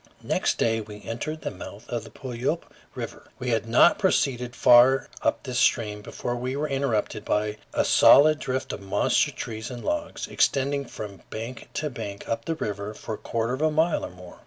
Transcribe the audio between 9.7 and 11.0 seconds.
logs, extending